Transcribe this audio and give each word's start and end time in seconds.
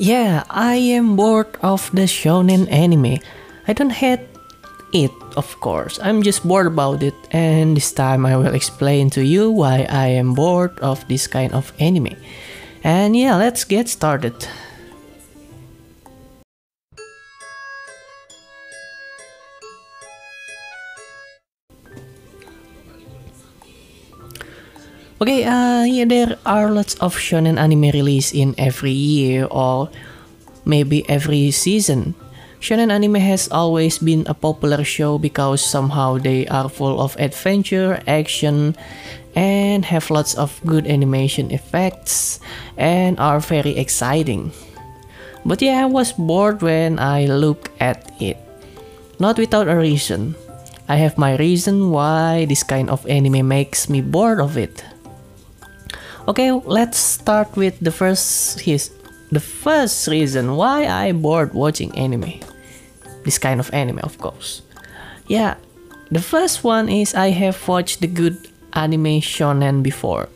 Yeah, 0.00 0.44
I 0.48 0.76
am 0.96 1.14
bored 1.14 1.58
of 1.60 1.90
the 1.92 2.08
shonen 2.08 2.72
anime. 2.72 3.18
I 3.68 3.74
don't 3.74 3.92
hate 3.92 4.24
it, 4.94 5.10
of 5.36 5.60
course. 5.60 5.98
I'm 6.02 6.22
just 6.22 6.42
bored 6.42 6.68
about 6.68 7.02
it, 7.02 7.12
and 7.32 7.76
this 7.76 7.92
time 7.92 8.24
I 8.24 8.34
will 8.34 8.54
explain 8.54 9.10
to 9.10 9.22
you 9.22 9.50
why 9.50 9.86
I 9.90 10.06
am 10.06 10.32
bored 10.32 10.80
of 10.80 11.06
this 11.06 11.26
kind 11.26 11.52
of 11.52 11.74
anime. 11.78 12.16
And 12.82 13.14
yeah, 13.14 13.36
let's 13.36 13.64
get 13.64 13.90
started. 13.90 14.48
Okay, 25.20 25.44
uh, 25.44 25.84
yeah, 25.84 26.08
there 26.08 26.40
are 26.48 26.72
lots 26.72 26.96
of 27.04 27.12
shonen 27.12 27.60
anime 27.60 27.92
released 27.92 28.32
in 28.32 28.56
every 28.56 28.96
year 28.96 29.44
or 29.52 29.92
maybe 30.64 31.04
every 31.12 31.52
season. 31.52 32.16
Shonen 32.56 32.88
anime 32.88 33.20
has 33.20 33.44
always 33.52 34.00
been 34.00 34.24
a 34.24 34.32
popular 34.32 34.80
show 34.80 35.20
because 35.20 35.60
somehow 35.60 36.16
they 36.16 36.48
are 36.48 36.72
full 36.72 37.04
of 37.04 37.20
adventure, 37.20 38.00
action, 38.08 38.72
and 39.36 39.84
have 39.84 40.08
lots 40.08 40.32
of 40.40 40.56
good 40.64 40.88
animation 40.88 41.52
effects 41.52 42.40
and 42.80 43.20
are 43.20 43.44
very 43.44 43.76
exciting. 43.76 44.56
But 45.44 45.60
yeah, 45.60 45.84
I 45.84 45.92
was 45.92 46.16
bored 46.16 46.64
when 46.64 46.96
I 46.96 47.28
look 47.28 47.68
at 47.76 48.08
it. 48.24 48.40
Not 49.20 49.36
without 49.36 49.68
a 49.68 49.76
reason. 49.76 50.32
I 50.88 50.96
have 50.96 51.20
my 51.20 51.36
reason 51.36 51.92
why 51.92 52.48
this 52.48 52.64
kind 52.64 52.88
of 52.88 53.04
anime 53.04 53.44
makes 53.44 53.92
me 53.92 54.00
bored 54.00 54.40
of 54.40 54.56
it. 54.56 54.80
Okay, 56.30 56.54
let's 56.54 56.94
start 56.94 57.50
with 57.58 57.74
the 57.82 57.90
first 57.90 58.62
his 58.62 58.94
the 59.34 59.42
first 59.42 60.06
reason 60.06 60.54
why 60.54 60.86
I 60.86 61.10
bored 61.10 61.58
watching 61.58 61.90
anime. 61.98 62.38
This 63.26 63.34
kind 63.34 63.58
of 63.58 63.66
anime, 63.74 63.98
of 64.06 64.14
course. 64.22 64.62
Yeah, 65.26 65.58
the 66.14 66.22
first 66.22 66.62
one 66.62 66.86
is 66.86 67.18
I 67.18 67.34
have 67.34 67.58
watched 67.66 67.98
the 67.98 68.06
good 68.06 68.38
anime 68.78 69.18
shonen 69.18 69.82
before. 69.82 70.30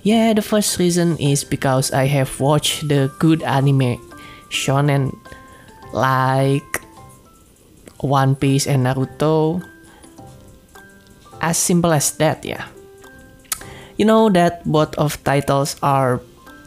Yeah, 0.00 0.32
the 0.32 0.40
first 0.40 0.80
reason 0.80 1.20
is 1.20 1.44
because 1.44 1.92
I 1.92 2.08
have 2.08 2.32
watched 2.40 2.88
the 2.88 3.12
good 3.20 3.44
anime 3.44 4.00
shonen 4.48 5.12
like 5.92 6.80
One 8.00 8.40
Piece 8.40 8.64
and 8.64 8.88
Naruto. 8.88 9.60
As 11.44 11.60
simple 11.60 11.92
as 11.92 12.16
that, 12.16 12.40
yeah. 12.40 12.72
You 13.96 14.04
know 14.04 14.28
that 14.30 14.64
both 14.64 14.94
of 14.96 15.22
titles 15.24 15.76
are 15.82 16.20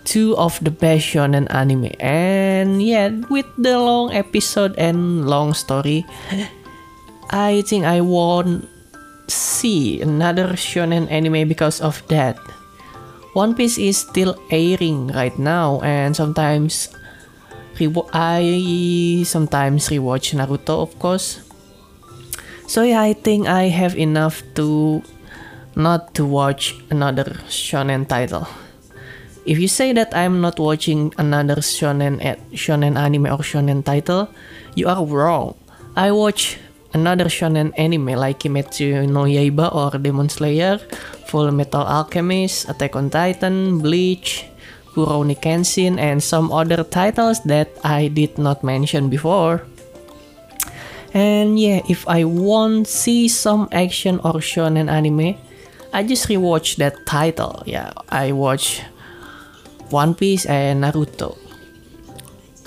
two 0.06 0.36
of 0.38 0.58
the 0.64 0.72
best 0.72 1.06
shonen 1.06 1.46
anime 1.54 1.94
and 2.00 2.82
yeah 2.82 3.14
with 3.30 3.46
the 3.62 3.78
long 3.78 4.10
episode 4.10 4.74
and 4.80 5.30
long 5.30 5.54
story 5.54 6.02
I 7.30 7.62
think 7.62 7.86
I 7.86 8.02
won't 8.02 8.66
see 9.30 10.02
another 10.02 10.58
shonen 10.58 11.06
anime 11.12 11.48
because 11.48 11.80
of 11.82 12.02
that. 12.10 12.38
One 13.34 13.54
Piece 13.54 13.78
is 13.78 13.98
still 14.02 14.42
airing 14.50 15.14
right 15.14 15.38
now 15.38 15.80
and 15.82 16.16
sometimes 16.16 16.90
I 18.12 19.24
sometimes 19.24 19.88
rewatch 19.88 20.34
Naruto 20.34 20.82
of 20.82 20.98
course. 21.00 21.40
So 22.68 22.84
yeah, 22.84 23.02
I 23.02 23.14
think 23.14 23.48
I 23.48 23.70
have 23.70 23.96
enough 23.96 24.44
to 24.56 25.02
not 25.80 26.14
to 26.14 26.28
watch 26.28 26.76
another 26.92 27.40
shonen 27.48 28.04
title. 28.04 28.44
If 29.48 29.58
you 29.58 29.72
say 29.72 29.96
that 29.96 30.12
I'm 30.12 30.44
not 30.44 30.60
watching 30.60 31.16
another 31.18 31.64
shonen 31.64 32.20
shonen 32.52 33.00
anime 33.00 33.32
or 33.32 33.40
shonen 33.40 33.82
title, 33.88 34.28
you 34.76 34.92
are 34.92 35.00
wrong. 35.08 35.56
I 35.96 36.12
watch 36.12 36.60
another 36.94 37.32
shonen 37.32 37.72
anime 37.80 38.20
like 38.20 38.44
Kimetsu 38.44 39.08
no 39.08 39.24
Yaiba 39.24 39.74
or 39.74 39.98
Demon 39.98 40.28
Slayer, 40.28 40.78
Full 41.32 41.50
Metal 41.52 41.88
Alchemist, 41.88 42.68
Attack 42.68 42.96
on 43.00 43.10
Titan, 43.10 43.80
Bleach, 43.80 44.46
Rurouni 44.94 45.40
Kenshin, 45.40 45.98
and 45.98 46.22
some 46.22 46.52
other 46.52 46.84
titles 46.84 47.40
that 47.48 47.72
I 47.84 48.10
did 48.10 48.38
not 48.38 48.64
mention 48.64 49.10
before. 49.10 49.64
And 51.14 51.58
yeah, 51.58 51.82
if 51.90 52.06
I 52.08 52.26
want 52.26 52.88
see 52.88 53.28
some 53.32 53.70
action 53.72 54.20
or 54.22 54.44
shonen 54.44 54.92
anime, 54.92 55.40
I 55.92 56.04
just 56.04 56.28
rewatch 56.28 56.78
that 56.78 57.06
title. 57.06 57.64
Yeah, 57.66 57.92
I 58.10 58.32
watch 58.32 58.82
One 59.90 60.14
Piece 60.14 60.46
and 60.46 60.84
Naruto. 60.84 61.38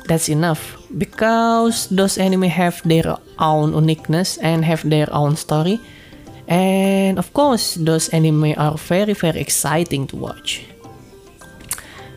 That's 0.07 0.29
enough 0.29 0.77
because 0.99 1.87
those 1.89 2.19
anime 2.19 2.51
have 2.51 2.83
their 2.85 3.17
own 3.39 3.73
uniqueness 3.73 4.37
and 4.39 4.65
have 4.65 4.83
their 4.89 5.07
own 5.13 5.37
story. 5.37 5.81
And 6.49 7.19
of 7.19 7.33
course, 7.33 7.77
those 7.77 8.09
anime 8.11 8.55
are 8.57 8.77
very 8.77 9.15
very 9.15 9.41
exciting 9.41 10.07
to 10.09 10.17
watch. 10.17 10.67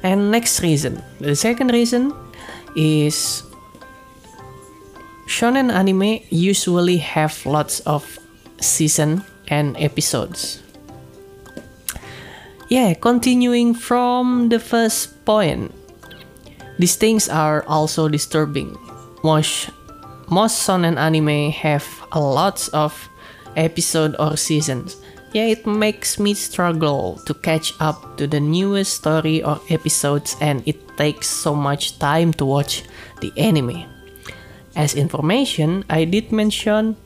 And 0.01 0.31
next 0.31 0.61
reason, 0.61 1.03
the 1.21 1.35
second 1.35 1.71
reason 1.71 2.13
is 2.75 3.43
shonen 5.27 5.71
anime 5.71 6.25
usually 6.29 6.97
have 6.97 7.45
lots 7.45 7.79
of 7.81 8.19
season 8.59 9.23
and 9.47 9.77
episodes. 9.77 10.64
Yeah, 12.67 12.93
continuing 12.95 13.75
from 13.75 14.49
the 14.49 14.59
first 14.59 15.23
point, 15.25 15.69
these 16.79 16.95
things 16.95 17.29
are 17.29 17.63
also 17.67 18.09
disturbing. 18.09 18.75
Most 19.23 19.69
most 20.29 20.65
shonen 20.65 20.97
anime 20.97 21.51
have 21.51 21.85
a 22.11 22.19
lots 22.19 22.67
of 22.69 22.93
episode 23.55 24.15
or 24.17 24.35
seasons. 24.37 24.97
Yeah, 25.33 25.45
it 25.45 25.67
makes 25.67 26.17
me 26.17 26.33
struggle 26.33 27.21
to 27.27 27.33
catch 27.33 27.73
up 27.79 28.17
to 28.17 28.25
the 28.25 28.39
newest 28.39 28.97
story 28.97 29.43
or 29.43 29.61
episodes 29.69 30.35
and 30.41 30.63
it 30.65 30.79
takes 30.97 31.27
so 31.27 31.53
much 31.53 31.99
time 31.99 32.33
to 32.41 32.45
watch 32.45 32.83
the 33.21 33.29
anime. 33.37 33.85
As 34.75 34.95
information, 34.95 35.85
I 35.89 36.05
did 36.05 36.31
mention 36.31 36.97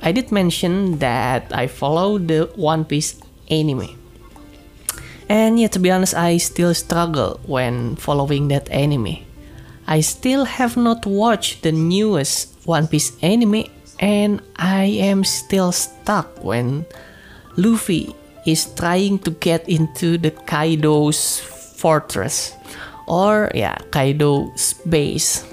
I 0.00 0.12
did 0.12 0.30
mention 0.32 0.98
that 1.02 1.50
I 1.52 1.66
follow 1.66 2.16
the 2.16 2.48
One 2.54 2.84
Piece 2.84 3.20
anime. 3.50 3.98
And 5.30 5.60
yeah, 5.60 5.68
to 5.68 5.78
be 5.78 5.92
honest, 5.92 6.18
I 6.18 6.38
still 6.42 6.74
struggle 6.74 7.38
when 7.46 7.94
following 7.94 8.48
that 8.48 8.68
anime. 8.68 9.22
I 9.86 10.00
still 10.02 10.44
have 10.44 10.76
not 10.76 11.06
watched 11.06 11.62
the 11.62 11.70
newest 11.70 12.50
One 12.66 12.88
Piece 12.88 13.14
anime, 13.22 13.70
and 14.00 14.42
I 14.56 14.86
am 14.98 15.22
still 15.22 15.70
stuck 15.70 16.42
when 16.42 16.84
Luffy 17.56 18.12
is 18.44 18.74
trying 18.74 19.20
to 19.20 19.30
get 19.30 19.68
into 19.68 20.18
the 20.18 20.32
Kaido's 20.32 21.38
fortress, 21.78 22.58
or 23.06 23.52
yeah, 23.54 23.78
Kaido's 23.94 24.74
base. 24.82 25.46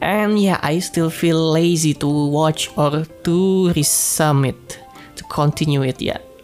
And 0.00 0.38
yeah, 0.38 0.60
I 0.62 0.78
still 0.78 1.10
feel 1.10 1.50
lazy 1.50 1.94
to 1.94 2.06
watch 2.06 2.70
or 2.78 3.06
to 3.24 3.72
resume 3.72 4.44
it, 4.44 4.78
to 5.16 5.24
continue 5.24 5.82
it 5.82 6.00
yet. 6.00 6.22
And 6.22 6.35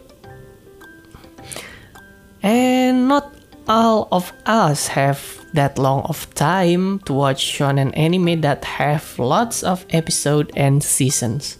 all 3.73 4.07
of 4.11 4.31
us 4.45 4.87
have 4.87 5.19
that 5.53 5.79
long 5.79 6.03
of 6.05 6.29
time 6.35 6.99
to 6.99 7.13
watch 7.13 7.41
shonen 7.41 7.89
anime 7.97 8.41
that 8.41 8.63
have 8.65 9.17
lots 9.17 9.63
of 9.63 9.83
episodes 9.89 10.51
and 10.55 10.83
seasons. 10.83 11.57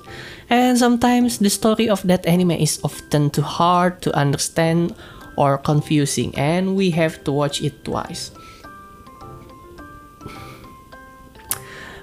And 0.48 0.78
sometimes 0.78 1.40
the 1.40 1.50
story 1.50 1.90
of 1.90 2.04
that 2.04 2.26
anime 2.28 2.52
is 2.52 2.80
often 2.84 3.32
too 3.32 3.42
hard 3.42 4.02
to 4.04 4.16
understand 4.16 4.94
or 5.38 5.58
confusing 5.58 6.38
and 6.38 6.76
we 6.76 6.92
have 6.92 7.24
to 7.24 7.32
watch 7.32 7.64
it 7.64 7.84
twice. 7.84 8.30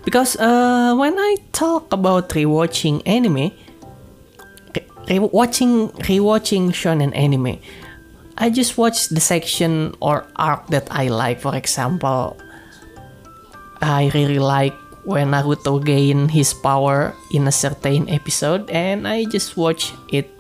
Because 0.05 0.35
uh, 0.37 0.96
when 0.99 1.14
I 1.17 1.37
talk 1.52 1.93
about 1.93 2.31
rewatching 2.31 3.02
anime, 3.06 3.52
re- 5.06 5.19
watching 5.20 5.90
rewatching 6.02 6.75
shonen 6.75 7.14
anime, 7.14 7.61
I 8.40 8.48
just 8.48 8.81
watch 8.81 9.12
the 9.12 9.20
section 9.20 9.92
or 10.00 10.25
arc 10.37 10.72
that 10.72 10.88
I 10.90 11.08
like. 11.12 11.44
For 11.44 11.54
example, 11.54 12.40
I 13.84 14.10
really 14.14 14.40
like 14.40 14.72
when 15.04 15.37
Naruto 15.37 15.76
gain 15.84 16.28
his 16.28 16.54
power 16.56 17.12
in 17.37 17.46
a 17.46 17.52
certain 17.52 18.08
episode, 18.08 18.70
and 18.72 19.06
I 19.06 19.28
just 19.28 19.60
watch 19.60 19.92
it 20.08 20.32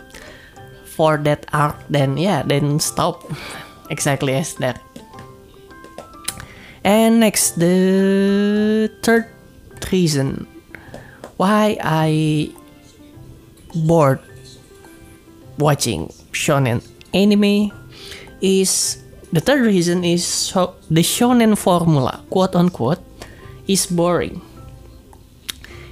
for 0.96 1.20
that 1.28 1.44
arc. 1.52 1.76
Then 1.92 2.16
yeah, 2.16 2.40
then 2.40 2.80
stop. 2.80 3.20
exactly 3.92 4.32
as 4.32 4.54
that. 4.64 4.80
And 6.84 7.20
next, 7.20 7.60
the 7.60 8.88
third 9.02 9.28
reason 9.92 10.48
why 11.36 11.76
I 11.84 12.48
bored 13.84 14.20
watching 15.58 16.08
shonen 16.32 16.80
anime 17.12 17.79
is 18.40 19.02
the 19.32 19.40
third 19.40 19.62
reason 19.62 20.04
is 20.04 20.24
so 20.24 20.74
the 20.90 21.02
shonen 21.02 21.56
formula, 21.56 22.22
quote 22.30 22.56
unquote, 22.56 23.00
is 23.66 23.86
boring. 23.86 24.42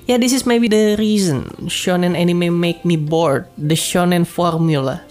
Yeah, 0.07 0.17
this 0.17 0.33
is 0.33 0.47
maybe 0.47 0.69
the 0.69 0.97
reason 0.99 1.45
shonen 1.69 2.17
anime 2.17 2.59
make 2.59 2.85
me 2.85 2.97
bored. 2.97 3.47
The 3.59 3.77
shonen 3.77 4.27
formula, 4.27 5.03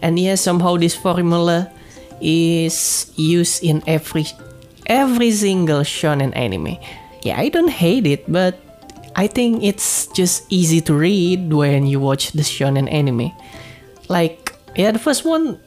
and 0.00 0.18
yeah, 0.18 0.34
somehow 0.34 0.76
this 0.76 0.96
formula 0.96 1.70
is 2.20 3.12
used 3.16 3.62
in 3.62 3.82
every 3.86 4.26
every 4.86 5.30
single 5.30 5.84
shonen 5.84 6.34
anime. 6.34 6.80
Yeah, 7.22 7.38
I 7.38 7.48
don't 7.48 7.70
hate 7.70 8.06
it, 8.06 8.24
but 8.26 8.56
I 9.14 9.26
think 9.26 9.62
it's 9.62 10.06
just 10.08 10.46
easy 10.48 10.80
to 10.88 10.94
read 10.94 11.52
when 11.52 11.86
you 11.86 12.00
watch 12.00 12.32
the 12.32 12.42
shonen 12.42 12.90
anime. 12.90 13.32
Like, 14.08 14.56
yeah, 14.74 14.90
the 14.90 14.98
first 14.98 15.24
one, 15.24 15.60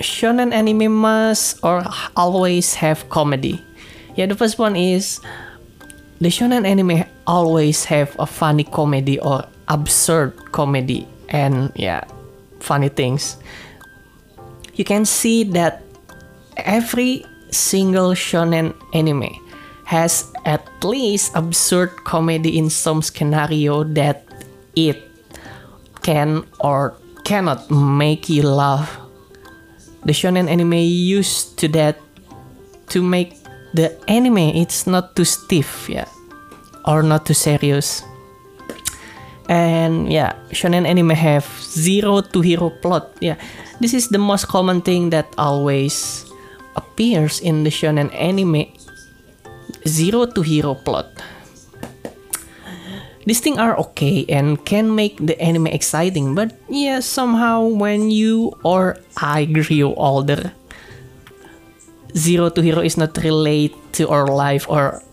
shonen 0.00 0.52
anime 0.52 0.92
must 0.92 1.62
or 1.62 1.84
always 2.16 2.74
have 2.74 3.08
comedy. 3.08 3.62
Yeah, 4.16 4.26
the 4.26 4.34
first 4.34 4.58
one 4.58 4.76
is 4.76 5.20
the 6.20 6.28
shonen 6.28 6.66
anime 6.66 7.04
always 7.26 7.84
have 7.84 8.16
a 8.18 8.26
funny 8.26 8.64
comedy 8.64 9.20
or 9.20 9.44
absurd 9.68 10.52
comedy 10.52 11.06
and 11.28 11.72
yeah, 11.76 12.04
funny 12.60 12.88
things. 12.88 13.36
You 14.74 14.84
can 14.84 15.04
see 15.04 15.44
that 15.56 15.82
every 16.56 17.24
single 17.50 18.12
shonen 18.12 18.74
anime 18.94 19.30
has 19.84 20.30
at 20.44 20.62
least 20.84 21.32
absurd 21.34 21.90
comedy 22.04 22.56
in 22.56 22.70
some 22.70 23.02
scenario 23.02 23.84
that 23.84 24.24
it 24.76 25.02
can 26.02 26.46
or 26.60 26.94
cannot 27.24 27.70
make 27.70 28.28
you 28.28 28.42
laugh. 28.42 28.99
The 30.04 30.12
shonen 30.12 30.48
anime 30.48 30.80
used 30.80 31.58
to 31.58 31.68
that 31.68 31.98
to 32.88 33.02
make 33.02 33.36
the 33.74 33.92
anime 34.08 34.56
it's 34.56 34.86
not 34.86 35.14
too 35.14 35.24
stiff, 35.24 35.88
yeah, 35.88 36.08
or 36.86 37.02
not 37.02 37.26
too 37.26 37.34
serious. 37.34 38.02
And 39.48 40.12
yeah, 40.12 40.34
shonen 40.50 40.86
anime 40.86 41.10
have 41.10 41.46
zero 41.60 42.20
to 42.22 42.40
hero 42.40 42.70
plot. 42.70 43.10
Yeah, 43.20 43.36
this 43.80 43.94
is 43.94 44.08
the 44.08 44.18
most 44.18 44.48
common 44.48 44.80
thing 44.80 45.10
that 45.10 45.26
always 45.36 46.24
appears 46.76 47.40
in 47.40 47.64
the 47.64 47.70
shonen 47.70 48.14
anime 48.14 48.72
zero 49.86 50.26
to 50.26 50.42
hero 50.42 50.74
plot. 50.74 51.06
These 53.30 53.46
things 53.46 53.62
are 53.62 53.78
okay 53.78 54.26
and 54.26 54.58
can 54.66 54.90
make 54.90 55.14
the 55.22 55.38
anime 55.38 55.70
exciting, 55.70 56.34
but 56.34 56.50
yeah, 56.66 56.98
somehow 56.98 57.62
when 57.62 58.10
you 58.10 58.58
or 58.66 58.98
I 59.22 59.46
grew 59.46 59.94
older, 59.94 60.50
zero 62.10 62.50
to 62.50 62.58
hero 62.58 62.82
is 62.82 62.98
not 62.98 63.14
relate 63.22 63.70
to 64.02 64.10
our 64.10 64.26
life 64.26 64.66
or 64.66 65.06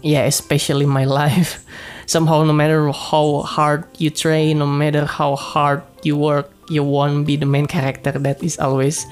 yeah, 0.00 0.24
especially 0.24 0.88
my 0.88 1.04
life. 1.20 1.60
Somehow, 2.08 2.40
no 2.40 2.56
matter 2.56 2.88
how 2.88 3.44
hard 3.44 3.84
you 4.00 4.08
train, 4.08 4.64
no 4.64 4.66
matter 4.66 5.04
how 5.04 5.36
hard 5.36 5.84
you 6.00 6.16
work, 6.16 6.48
you 6.72 6.80
won't 6.80 7.28
be 7.28 7.36
the 7.36 7.44
main 7.44 7.68
character 7.68 8.16
that 8.16 8.42
is 8.42 8.56
always 8.56 9.04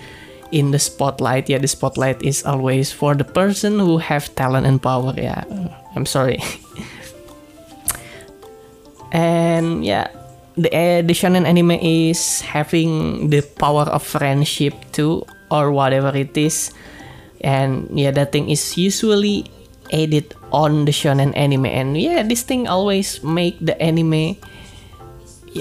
in 0.49 0.73
the 0.73 0.81
spotlight. 0.81 1.53
Yeah 1.53 1.61
the 1.61 1.69
spotlight 1.69 2.25
is 2.25 2.41
always 2.41 2.89
for 2.89 3.13
the 3.13 3.29
person 3.29 3.77
who 3.77 4.01
have 4.01 4.33
talent 4.33 4.65
and 4.65 4.81
power. 4.81 5.13
Yeah 5.13 5.45
i'm 5.93 6.09
sorry 6.09 6.41
and 9.13 9.85
yeah 9.85 10.09
the 10.57 10.69
uh, 10.73 11.03
the 11.03 11.15
shonen 11.15 11.45
anime 11.45 11.79
is 11.79 12.41
having 12.41 13.29
the 13.31 13.43
power 13.61 13.85
of 13.91 14.03
friendship 14.03 14.75
too 14.93 15.25
or 15.51 15.71
whatever 15.71 16.11
it 16.17 16.37
is 16.37 16.73
and 17.43 17.87
yeah 17.93 18.11
that 18.11 18.33
thing 18.33 18.51
is 18.51 18.77
usually 18.77 19.47
added 19.93 20.35
on 20.51 20.85
the 20.85 20.93
shonen 20.93 21.37
anime 21.37 21.67
and 21.67 21.97
yeah 21.97 22.23
this 22.23 22.43
thing 22.43 22.67
always 22.67 23.23
make 23.23 23.55
the 23.61 23.77
anime 23.81 24.35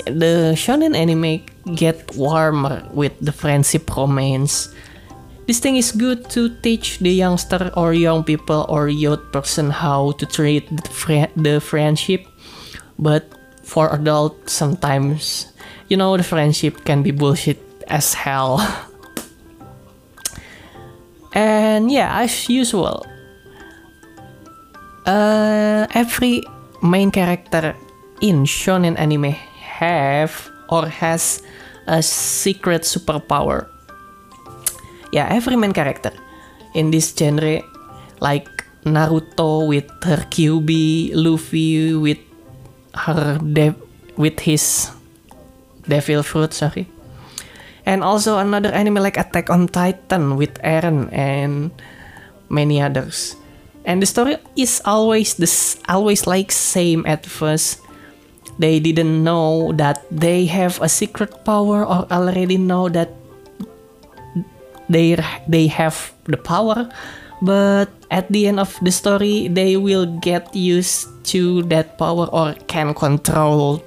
the 0.03 0.53
shonen 0.57 0.95
anime 0.95 1.45
get 1.75 2.15
warmer 2.15 2.83
with 2.93 3.13
the 3.21 3.31
friendship 3.31 3.95
romance. 3.95 4.69
This 5.47 5.59
thing 5.59 5.77
is 5.77 5.91
good 5.91 6.29
to 6.31 6.49
teach 6.61 6.99
the 6.99 7.11
youngster 7.11 7.71
or 7.77 7.93
young 7.93 8.23
people 8.23 8.65
or 8.67 8.89
youth 8.89 9.31
person 9.31 9.69
how 9.69 10.13
to 10.13 10.25
treat 10.25 10.65
the, 10.69 10.89
fri- 10.89 11.31
the 11.35 11.61
friendship. 11.61 12.25
But 12.97 13.25
for 13.63 13.93
adult, 13.93 14.49
sometimes, 14.49 15.51
you 15.89 15.97
know, 15.97 16.17
the 16.17 16.23
friendship 16.23 16.85
can 16.85 17.03
be 17.03 17.11
bullshit 17.11 17.59
as 17.87 18.13
hell. 18.13 18.59
and 21.33 21.91
yeah, 21.91 22.21
as 22.21 22.49
usual, 22.49 23.05
uh, 25.05 25.87
every 25.91 26.41
main 26.81 27.11
character 27.11 27.75
in 28.21 28.45
shonen 28.45 28.97
anime 28.97 29.35
have 29.79 30.49
or 30.69 30.87
has 30.87 31.41
a 31.87 32.01
secret 32.01 32.83
superpower. 32.83 33.67
Yeah, 35.11 35.27
every 35.29 35.55
main 35.55 35.73
character 35.73 36.11
in 36.73 36.91
this 36.91 37.13
genre, 37.15 37.61
like 38.19 38.49
Naruto 38.83 39.67
with 39.67 39.89
her 40.03 40.25
Kyuubi, 40.29 41.11
Luffy 41.13 41.93
with 41.93 42.19
her 42.95 43.39
with 44.17 44.39
his 44.39 44.91
devil 45.87 46.23
fruit, 46.23 46.53
sorry, 46.53 46.87
and 47.85 48.03
also 48.03 48.37
another 48.37 48.69
anime 48.69 48.95
like 48.95 49.17
Attack 49.17 49.49
on 49.49 49.67
Titan 49.67 50.35
with 50.35 50.55
Eren 50.63 51.11
and 51.11 51.71
many 52.49 52.81
others. 52.81 53.35
And 53.85 54.01
the 54.01 54.09
story 54.09 54.37
is 54.57 54.81
always 54.85 55.35
this 55.35 55.77
always 55.87 56.25
like 56.25 56.51
same 56.51 57.05
at 57.05 57.25
first. 57.25 57.81
They 58.57 58.79
didn't 58.79 59.23
know 59.23 59.73
that 59.75 60.07
they 60.09 60.45
have 60.47 60.81
a 60.81 60.89
secret 60.89 61.43
power 61.45 61.85
or 61.85 62.07
already 62.09 62.57
know 62.57 62.89
that 62.89 63.11
they 64.89 65.17
they 65.47 65.67
have 65.67 66.13
the 66.25 66.37
power 66.37 66.89
but 67.45 67.87
at 68.09 68.25
the 68.33 68.49
end 68.49 68.59
of 68.59 68.73
the 68.81 68.91
story 68.91 69.47
they 69.47 69.77
will 69.77 70.09
get 70.19 70.49
used 70.55 71.07
to 71.23 71.61
that 71.69 71.97
power 71.97 72.25
or 72.33 72.57
can 72.65 72.93
control 72.93 73.85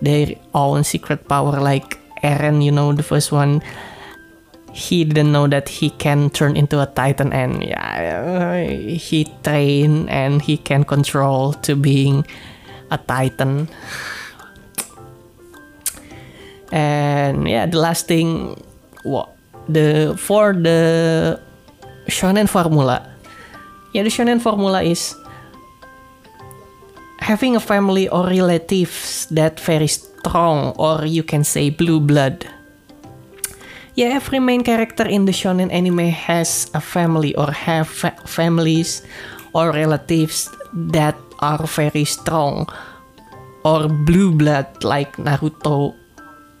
their 0.00 0.38
own 0.54 0.84
secret 0.84 1.26
power. 1.28 1.58
Like 1.60 1.98
Eren 2.22 2.62
you 2.62 2.70
know 2.70 2.92
the 2.92 3.02
first 3.02 3.32
one 3.32 3.62
he 4.72 5.02
didn't 5.02 5.32
know 5.32 5.48
that 5.48 5.68
he 5.68 5.90
can 5.90 6.30
turn 6.30 6.56
into 6.56 6.78
a 6.78 6.86
titan 6.86 7.32
and 7.32 7.64
yeah 7.64 8.62
he 8.62 9.26
train 9.42 10.08
and 10.08 10.40
he 10.40 10.56
can 10.56 10.84
control 10.84 11.52
to 11.66 11.74
being 11.74 12.24
a 12.90 12.98
titan. 12.98 13.68
And 16.70 17.50
yeah 17.50 17.66
the 17.66 17.78
last 17.78 18.06
thing 18.06 18.62
what 19.02 19.34
the 19.68 20.14
for 20.18 20.54
the 20.54 21.40
shonen 22.08 22.48
formula. 22.48 23.02
Yeah 23.92 24.02
the 24.02 24.10
shonen 24.10 24.40
formula 24.40 24.82
is 24.82 25.14
having 27.18 27.56
a 27.56 27.60
family 27.60 28.08
or 28.08 28.26
relatives 28.26 29.26
that 29.30 29.60
very 29.60 29.86
strong 29.86 30.72
or 30.78 31.04
you 31.04 31.22
can 31.22 31.44
say 31.44 31.70
blue 31.70 32.00
blood. 32.00 32.46
Yeah 33.94 34.16
every 34.16 34.40
main 34.40 34.64
character 34.64 35.06
in 35.06 35.24
the 35.26 35.32
shonen 35.32 35.72
anime 35.72 36.08
has 36.08 36.70
a 36.74 36.80
family 36.80 37.34
or 37.36 37.50
have 37.52 37.88
fa- 37.88 38.16
families 38.24 39.02
or 39.52 39.72
relatives 39.72 40.48
that 40.72 41.16
are 41.40 41.66
very 41.66 42.04
strong 42.04 42.68
or 43.64 43.88
blue 43.88 44.32
blood 44.32 44.66
like 44.84 45.16
Naruto 45.16 45.99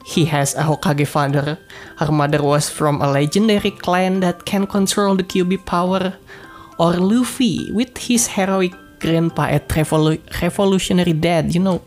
he 0.04 0.24
has 0.26 0.54
a 0.54 0.62
Hokage 0.62 1.06
father. 1.06 1.58
Her 1.96 2.10
mother 2.10 2.42
was 2.42 2.68
from 2.68 3.00
a 3.02 3.10
legendary 3.10 3.70
clan 3.70 4.20
that 4.20 4.44
can 4.44 4.66
control 4.66 5.14
the 5.14 5.24
Kyuubi 5.24 5.64
power. 5.64 6.14
Or 6.78 6.94
Luffy 6.94 7.70
with 7.72 7.98
his 7.98 8.26
heroic 8.26 8.72
grandpa 8.98 9.52
at 9.52 9.68
revolu- 9.68 10.24
revolutionary 10.40 11.12
dad, 11.12 11.54
you 11.54 11.60
know. 11.60 11.82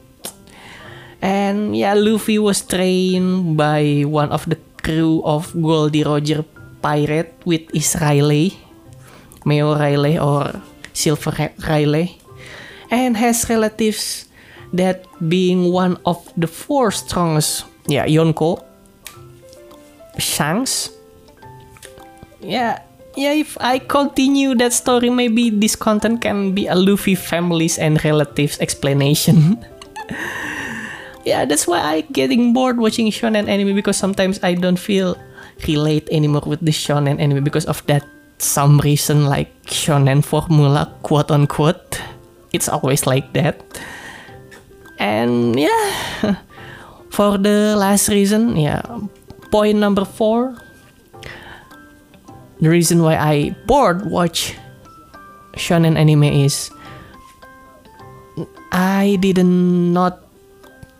And 1.22 1.76
yeah, 1.76 1.94
Luffy 1.94 2.38
was 2.38 2.62
trained 2.62 3.58
by 3.58 4.04
one 4.06 4.30
of 4.30 4.46
the 4.46 4.60
crew 4.84 5.24
of 5.26 5.50
Gol 5.54 5.90
D. 5.90 6.04
Roger 6.04 6.44
pirate 6.82 7.34
with 7.46 7.72
his 7.72 7.96
Rayleigh, 7.96 8.52
Meo 9.46 9.74
Rayleigh 9.74 10.20
or 10.20 10.62
Silver 10.92 11.50
Rayleigh, 11.66 12.20
and 12.92 13.16
has 13.18 13.50
relatives 13.50 14.28
that 14.74 15.08
being 15.30 15.72
one 15.72 15.98
of 16.06 16.20
the 16.36 16.48
four 16.48 16.92
strongest 16.92 17.66
yeah 17.88 18.06
Yonko. 18.06 18.64
Shanks. 20.18 20.92
Yeah 22.42 22.82
yeah 23.16 23.34
if 23.34 23.58
I 23.62 23.78
continue 23.78 24.56
that 24.58 24.74
story 24.74 25.10
maybe 25.10 25.50
this 25.50 25.76
content 25.76 26.22
can 26.22 26.54
be 26.54 26.66
a 26.66 26.76
Luffy 26.76 27.16
families 27.16 27.78
and 27.78 28.04
relatives 28.04 28.60
explanation. 28.60 29.64
Yeah 31.24 31.46
that's 31.48 31.64
why 31.64 31.80
I 31.80 32.02
getting 32.12 32.52
bored 32.52 32.84
watching 32.84 33.08
shonen 33.08 33.48
anime 33.48 33.76
because 33.76 33.96
sometimes 33.96 34.44
I 34.44 34.60
don't 34.60 34.76
feel 34.76 35.16
relate 35.64 36.04
anymore 36.12 36.44
with 36.46 36.60
the 36.60 36.76
shonen 36.76 37.16
anime 37.16 37.48
because 37.48 37.64
of 37.64 37.80
that 37.88 38.04
some 38.40 38.80
reason 38.84 39.32
like 39.32 39.48
shonen 39.64 40.20
formula 40.20 40.92
quote 41.02 41.32
unquote. 41.32 42.02
It's 42.52 42.68
always 42.68 43.08
like 43.08 43.32
that. 43.40 43.64
And 45.00 45.56
yeah 45.56 46.44
for 47.14 47.38
the 47.38 47.78
last 47.78 48.10
reason 48.10 48.58
yeah. 48.58 48.82
Point 49.54 49.78
number 49.78 50.04
four. 50.04 50.58
The 52.60 52.70
reason 52.70 53.04
why 53.06 53.16
i 53.22 53.56
bored 53.70 54.10
watch 54.10 54.58
shonen 55.54 55.94
anime 55.94 56.24
is 56.24 56.72
i 58.72 59.18
did 59.22 59.38
not 59.46 60.26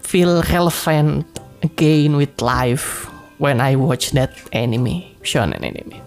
feel 0.04 0.44
relevant 0.52 1.26
again 1.64 2.20
with 2.20 2.30
life 2.42 3.10
when 3.40 3.58
i 3.64 3.74
watch 3.74 4.12
that 4.12 4.36
anime 4.54 5.02
shonen 5.24 5.64
anime. 5.64 5.98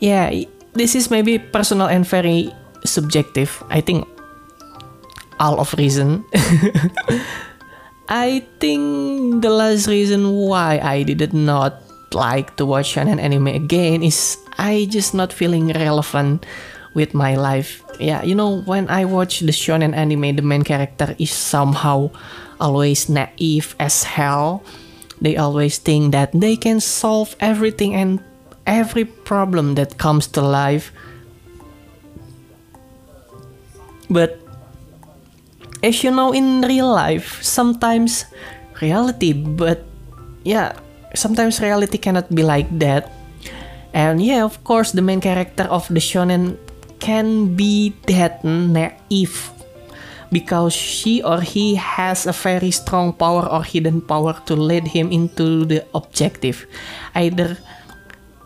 Yeah 0.00 0.32
this 0.74 0.94
is 0.94 1.10
maybe 1.10 1.38
personal 1.38 1.88
and 1.88 2.06
very 2.06 2.52
subjective. 2.84 3.62
I 3.70 3.80
think 3.80 4.06
all 5.38 5.60
of 5.60 5.72
reason 5.74 6.24
i 8.10 8.44
think 8.58 9.42
the 9.42 9.50
last 9.50 9.86
reason 9.86 10.30
why 10.34 10.78
i 10.82 11.02
did 11.02 11.32
not 11.32 11.80
like 12.12 12.56
to 12.56 12.66
watch 12.66 12.94
shonen 12.94 13.20
anime 13.22 13.46
again 13.48 14.02
is 14.02 14.36
i 14.58 14.86
just 14.90 15.14
not 15.14 15.32
feeling 15.32 15.68
relevant 15.72 16.44
with 16.94 17.14
my 17.14 17.36
life 17.36 17.82
yeah 18.00 18.22
you 18.22 18.34
know 18.34 18.62
when 18.66 18.90
i 18.90 19.04
watch 19.04 19.40
the 19.40 19.54
shonen 19.54 19.94
anime 19.94 20.34
the 20.34 20.42
main 20.42 20.62
character 20.62 21.14
is 21.18 21.30
somehow 21.30 22.10
always 22.58 23.08
naive 23.08 23.74
as 23.78 24.02
hell 24.02 24.62
they 25.20 25.36
always 25.36 25.78
think 25.78 26.12
that 26.12 26.32
they 26.34 26.56
can 26.56 26.80
solve 26.80 27.36
everything 27.40 27.94
and 27.94 28.20
every 28.66 29.04
problem 29.04 29.74
that 29.74 29.98
comes 29.98 30.26
to 30.28 30.40
life. 30.40 30.92
But 34.08 34.39
as 35.82 36.04
you 36.04 36.10
know, 36.10 36.32
in 36.32 36.62
real 36.62 36.90
life, 36.92 37.42
sometimes 37.42 38.24
reality, 38.80 39.32
but 39.32 39.84
yeah, 40.44 40.72
sometimes 41.14 41.60
reality 41.60 41.98
cannot 41.98 42.28
be 42.34 42.42
like 42.42 42.68
that. 42.78 43.12
And 43.92 44.22
yeah, 44.22 44.44
of 44.44 44.62
course, 44.64 44.92
the 44.92 45.02
main 45.02 45.20
character 45.20 45.64
of 45.64 45.88
the 45.88 46.00
shonen 46.00 46.56
can 47.00 47.56
be 47.56 47.94
that 48.06 48.44
naive 48.44 49.50
because 50.30 50.72
she 50.72 51.22
or 51.22 51.40
he 51.40 51.74
has 51.74 52.26
a 52.26 52.32
very 52.32 52.70
strong 52.70 53.12
power 53.12 53.46
or 53.50 53.64
hidden 53.64 54.00
power 54.00 54.36
to 54.46 54.54
lead 54.54 54.86
him 54.86 55.10
into 55.10 55.64
the 55.64 55.84
objective. 55.94 56.66
Either 57.14 57.58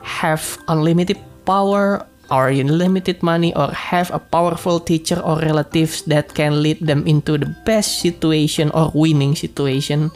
have 0.02 0.58
unlimited 0.68 1.18
power 1.44 2.06
or 2.30 2.48
unlimited 2.48 3.22
money 3.22 3.54
or 3.54 3.72
have 3.72 4.10
a 4.12 4.18
powerful 4.18 4.80
teacher 4.80 5.20
or 5.20 5.38
relatives 5.40 6.02
that 6.02 6.34
can 6.34 6.62
lead 6.62 6.80
them 6.80 7.06
into 7.06 7.38
the 7.38 7.46
best 7.64 8.00
situation 8.00 8.70
or 8.72 8.90
winning 8.94 9.34
situation. 9.34 10.10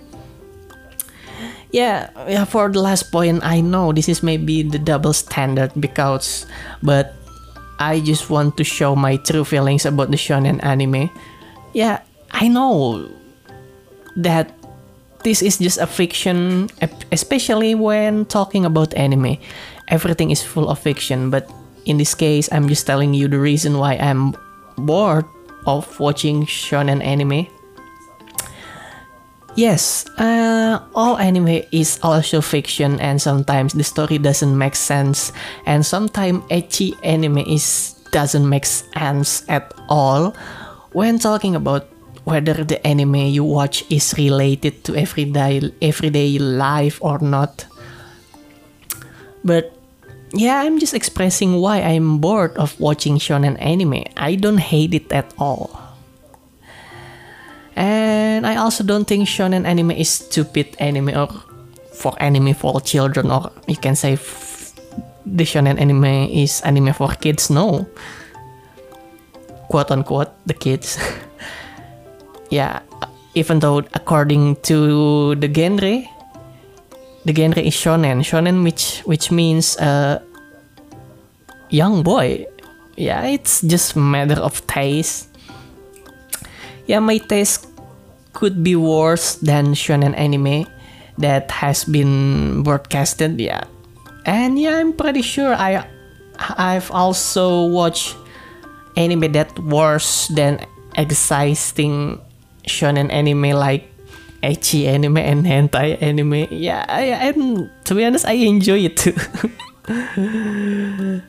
Yeah, 1.70 2.08
yeah, 2.26 2.44
for 2.44 2.72
the 2.72 2.80
last 2.80 3.12
point, 3.12 3.44
I 3.44 3.60
know 3.60 3.92
this 3.92 4.08
is 4.08 4.22
maybe 4.22 4.62
the 4.62 4.78
double 4.78 5.12
standard 5.12 5.72
because, 5.78 6.46
but 6.82 7.12
I 7.78 8.00
just 8.00 8.30
want 8.30 8.56
to 8.56 8.64
show 8.64 8.96
my 8.96 9.16
true 9.16 9.44
feelings 9.44 9.84
about 9.84 10.10
the 10.10 10.16
shonen 10.16 10.64
anime. 10.64 11.10
Yeah, 11.74 12.00
I 12.32 12.48
know 12.48 13.04
that 14.16 14.56
this 15.24 15.42
is 15.42 15.58
just 15.58 15.76
a 15.76 15.86
fiction, 15.86 16.70
especially 17.12 17.74
when 17.74 18.24
talking 18.24 18.64
about 18.64 18.94
anime 18.94 19.36
everything 19.88 20.30
is 20.30 20.42
full 20.42 20.68
of 20.68 20.78
fiction, 20.78 21.30
but 21.30 21.50
in 21.88 21.96
this 21.96 22.14
case, 22.14 22.52
I'm 22.52 22.68
just 22.68 22.86
telling 22.86 23.14
you 23.16 23.26
the 23.26 23.40
reason 23.40 23.80
why 23.80 23.96
I'm 23.96 24.36
bored 24.76 25.24
of 25.66 25.88
watching 25.98 26.44
shonen 26.44 27.02
anime. 27.02 27.48
Yes, 29.56 30.06
uh, 30.20 30.78
all 30.94 31.18
anime 31.18 31.64
is 31.72 31.98
also 32.04 32.40
fiction, 32.40 33.00
and 33.00 33.20
sometimes 33.20 33.72
the 33.72 33.82
story 33.82 34.18
doesn't 34.18 34.56
make 34.56 34.76
sense, 34.76 35.32
and 35.66 35.82
sometimes 35.84 36.44
ecchi 36.52 36.94
anime 37.02 37.42
is 37.42 37.96
doesn't 38.12 38.46
make 38.46 38.66
sense 38.66 39.42
at 39.48 39.72
all. 39.88 40.36
When 40.92 41.18
talking 41.18 41.56
about 41.56 41.88
whether 42.22 42.62
the 42.62 42.78
anime 42.86 43.32
you 43.32 43.42
watch 43.42 43.82
is 43.90 44.14
related 44.14 44.84
to 44.84 44.94
everyday 44.94 45.72
everyday 45.80 46.38
life 46.38 47.00
or 47.00 47.18
not, 47.18 47.66
but 49.42 49.77
yeah, 50.32 50.60
I'm 50.60 50.78
just 50.78 50.94
expressing 50.94 51.60
why 51.60 51.80
I'm 51.80 52.18
bored 52.18 52.56
of 52.56 52.78
watching 52.80 53.18
shonen 53.18 53.56
anime. 53.60 54.04
I 54.16 54.34
don't 54.34 54.58
hate 54.58 54.94
it 54.94 55.12
at 55.12 55.32
all. 55.38 55.70
And 57.76 58.46
I 58.46 58.56
also 58.56 58.82
don't 58.82 59.06
think 59.06 59.28
shonen 59.28 59.64
anime 59.64 59.92
is 59.92 60.10
stupid 60.10 60.76
anime 60.78 61.10
or 61.14 61.28
for 61.94 62.14
anime 62.20 62.54
for 62.54 62.80
children 62.80 63.30
or 63.30 63.50
you 63.66 63.76
can 63.76 63.96
say 63.96 64.16
the 65.26 65.44
shonen 65.44 65.80
anime 65.80 66.28
is 66.30 66.60
anime 66.62 66.92
for 66.92 67.08
kids. 67.14 67.50
No. 67.50 67.86
Quote 69.68 69.90
unquote, 69.90 70.30
the 70.46 70.54
kids. 70.54 70.98
yeah, 72.50 72.80
even 73.34 73.60
though 73.60 73.78
according 73.94 74.56
to 74.62 75.34
the 75.36 75.52
genre, 75.52 76.02
the 77.28 77.36
genre 77.36 77.60
is 77.60 77.76
shonen. 77.76 78.24
Shonen 78.24 78.64
which 78.64 79.04
which 79.04 79.28
means 79.30 79.76
uh, 79.76 80.24
young 81.68 82.00
boy. 82.02 82.48
Yeah, 82.96 83.28
it's 83.28 83.60
just 83.60 83.94
matter 83.94 84.40
of 84.40 84.64
taste. 84.66 85.28
Yeah, 86.88 87.04
my 87.04 87.20
taste 87.20 87.68
could 88.32 88.64
be 88.64 88.74
worse 88.74 89.36
than 89.44 89.76
shonen 89.76 90.16
anime 90.16 90.64
that 91.20 91.52
has 91.52 91.84
been 91.84 92.64
broadcasted. 92.64 93.36
Yeah, 93.36 93.68
and 94.24 94.56
yeah, 94.56 94.80
I'm 94.80 94.96
pretty 94.96 95.20
sure 95.20 95.52
I 95.52 95.84
I've 96.56 96.88
also 96.90 97.68
watched 97.68 98.16
anime 98.96 99.36
that 99.36 99.52
worse 99.60 100.32
than 100.32 100.64
existing 100.96 102.24
shonen 102.64 103.12
anime 103.12 103.52
like 103.52 103.84
ecchi 104.42 104.86
anime 104.86 105.18
and 105.18 105.46
hentai 105.46 106.00
anime. 106.02 106.46
Yeah, 106.50 106.84
I, 106.88 107.02
and 107.30 107.70
to 107.84 107.94
be 107.94 108.04
honest, 108.04 108.26
I 108.26 108.32
enjoy 108.32 108.84
it 108.84 108.96
too. 108.96 109.14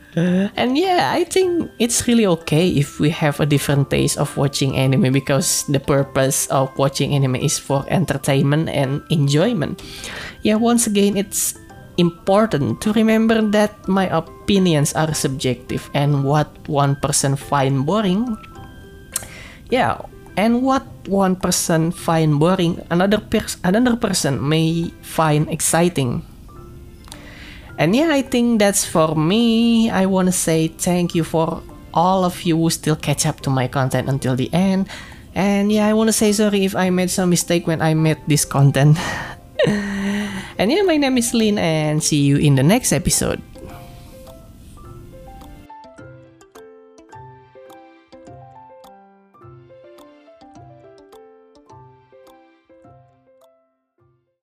and 0.56 0.78
yeah, 0.78 1.12
I 1.14 1.24
think 1.24 1.72
it's 1.80 2.08
really 2.08 2.26
okay 2.26 2.68
if 2.70 3.00
we 3.00 3.10
have 3.10 3.40
a 3.40 3.46
different 3.46 3.90
taste 3.90 4.18
of 4.18 4.36
watching 4.38 4.76
anime 4.76 5.14
because 5.14 5.64
the 5.68 5.80
purpose 5.80 6.48
of 6.48 6.70
watching 6.78 7.14
anime 7.14 7.36
is 7.36 7.58
for 7.58 7.86
entertainment 7.90 8.70
and 8.70 9.02
enjoyment. 9.10 9.82
Yeah, 10.44 10.56
once 10.56 10.88
again, 10.88 11.16
it's 11.18 11.56
important 12.00 12.80
to 12.82 12.94
remember 12.94 13.42
that 13.52 13.76
my 13.88 14.08
opinions 14.08 14.94
are 14.94 15.14
subjective 15.14 15.90
and 15.94 16.24
what 16.24 16.48
one 16.68 16.96
person 16.96 17.36
find 17.36 17.86
boring 17.86 18.38
yeah 19.70 20.00
and 20.40 20.64
what 20.64 20.88
one 21.12 21.36
person 21.36 21.92
find 21.92 22.40
boring, 22.40 22.80
another 22.88 23.20
another 23.68 24.00
person 24.00 24.40
may 24.40 24.88
find 25.04 25.52
exciting. 25.52 26.24
And 27.76 27.92
yeah, 27.92 28.16
I 28.16 28.24
think 28.24 28.64
that's 28.64 28.88
for 28.88 29.20
me. 29.20 29.92
I 29.92 30.08
want 30.08 30.32
to 30.32 30.36
say 30.36 30.72
thank 30.72 31.12
you 31.12 31.28
for 31.28 31.60
all 31.92 32.24
of 32.24 32.48
you 32.48 32.56
who 32.56 32.72
still 32.72 32.96
catch 32.96 33.28
up 33.28 33.44
to 33.44 33.50
my 33.52 33.68
content 33.68 34.08
until 34.08 34.40
the 34.40 34.48
end. 34.56 34.88
And 35.36 35.72
yeah, 35.72 35.88
I 35.88 35.92
want 35.92 36.08
to 36.08 36.16
say 36.16 36.32
sorry 36.32 36.64
if 36.64 36.72
I 36.72 36.88
made 36.88 37.12
some 37.12 37.30
mistake 37.30 37.68
when 37.68 37.84
I 37.84 37.92
made 37.92 38.24
this 38.28 38.48
content. 38.48 38.96
and 39.68 40.72
yeah, 40.72 40.88
my 40.88 40.96
name 40.96 41.20
is 41.20 41.36
Lin 41.36 41.60
and 41.60 42.00
see 42.00 42.24
you 42.24 42.40
in 42.40 42.56
the 42.56 42.64
next 42.64 42.96
episode. 42.96 43.44